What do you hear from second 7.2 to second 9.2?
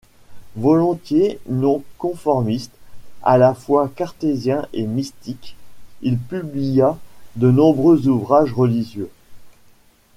de nombreux ouvrages religieux.